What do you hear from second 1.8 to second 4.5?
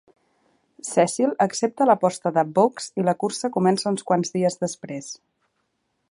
l'aposta de Bugs, i la cursa comença uns quants